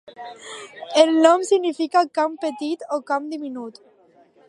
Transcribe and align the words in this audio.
El 1.01 1.11
nom 1.27 1.45
significa 1.51 2.05
"camp 2.21 2.35
petit" 2.47 2.89
o 2.99 3.03
"camp 3.11 3.33
diminut". 3.37 3.83